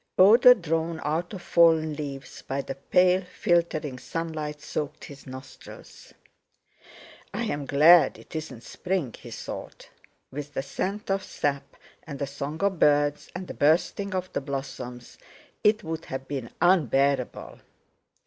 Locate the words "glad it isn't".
7.67-8.63